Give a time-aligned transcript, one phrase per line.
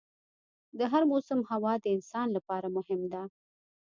[0.77, 3.21] د هر موسم هوا د انسان لپاره مهم ده.